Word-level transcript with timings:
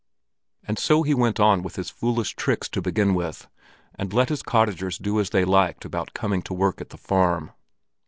And 0.67 0.79
so 0.79 1.03
he 1.03 1.13
went 1.13 1.39
on 1.39 1.61
with 1.61 1.75
his 1.75 1.91
foolish 1.91 2.35
tricks 2.35 2.67
to 2.69 2.81
begin 2.81 3.13
with, 3.13 3.47
and 3.93 4.11
let 4.11 4.29
his 4.29 4.41
cottagers 4.41 4.97
do 4.97 5.19
as 5.19 5.29
they 5.29 5.45
liked 5.45 5.85
about 5.85 6.15
coming 6.15 6.41
to 6.41 6.55
work 6.55 6.81
at 6.81 6.89
the 6.89 6.97
farm. 6.97 7.51